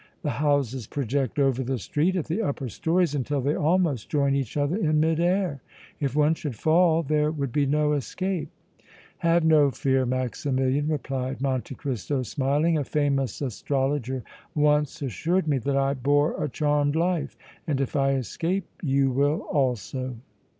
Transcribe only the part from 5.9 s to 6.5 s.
If one